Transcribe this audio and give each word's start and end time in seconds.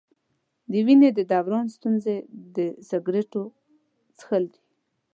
د 0.71 0.73
وینې 0.85 1.09
د 1.17 1.19
دوران 1.31 1.65
ستونزې 1.75 2.15
د 2.55 2.57
سګرټو 2.89 3.43
څښل 4.17 4.43
دي. 4.53 4.61